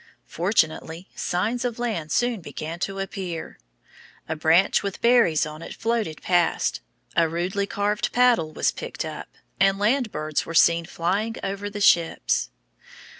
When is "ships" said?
11.81-12.49